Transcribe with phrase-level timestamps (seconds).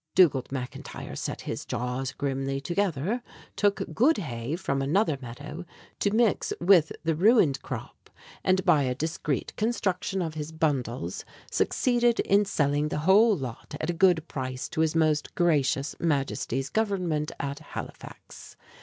[0.15, 3.21] Dugald McIntyre set his jaws grimly together,
[3.55, 5.63] took good hay from another meadow
[5.99, 8.09] to mix with the ruined crop,
[8.43, 13.91] and by a discreet construction of his bundles succeeded in selling the whole lot at
[13.91, 18.57] a good price to his most gracious Majesty's government at Halifax.